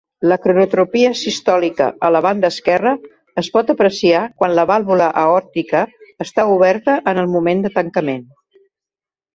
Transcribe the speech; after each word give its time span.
La 0.29 0.35
cronotropia 0.43 1.09
sistòlica 1.19 1.89
a 2.07 2.09
la 2.15 2.21
banda 2.27 2.51
esquerra 2.57 2.93
es 3.43 3.51
pot 3.59 3.71
apreciar 3.75 4.25
quan 4.41 4.57
la 4.61 4.67
vàlvula 4.73 5.11
aòrtica 5.27 5.85
està 6.29 6.49
oberta 6.59 6.99
en 7.15 7.25
el 7.27 7.33
moment 7.39 7.65
de 7.69 7.77
tancament. 7.79 8.29